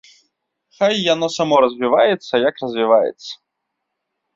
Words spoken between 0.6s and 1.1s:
Хай